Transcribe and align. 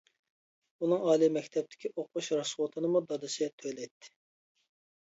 ئۇنىڭ 0.85 1.05
ئالىي 1.09 1.31
مەكتەپتىكى 1.35 1.93
ئوقۇش 1.95 2.33
راسخوتىنىمۇ 2.41 3.05
دادىسى 3.13 3.55
تۆلەيتتى. 3.63 4.15